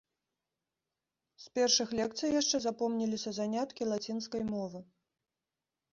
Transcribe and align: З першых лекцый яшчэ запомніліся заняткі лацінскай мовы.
З 1.43 1.51
першых 1.59 1.93
лекцый 2.01 2.33
яшчэ 2.41 2.57
запомніліся 2.65 3.29
заняткі 3.41 3.83
лацінскай 3.93 4.41
мовы. 4.53 4.79